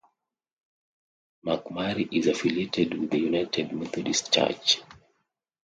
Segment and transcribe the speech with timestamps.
[1.45, 4.81] McMurry is affiliated with the United Methodist church.